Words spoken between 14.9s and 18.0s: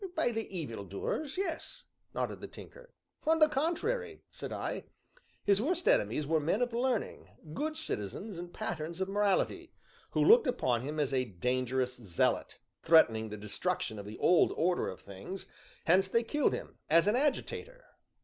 things; hence they killed him as an agitator.